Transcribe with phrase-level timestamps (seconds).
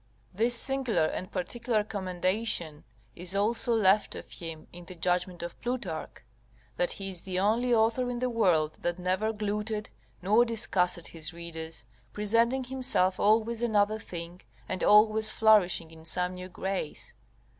[0.33, 6.23] This singular and particular commendation is also left of him in the judgment of Plutarch,
[6.75, 11.33] that he is the only author in the world that never glutted nor disgusted his
[11.33, 17.13] readers, presenting himself always another thing, and always flourishing in some new grace.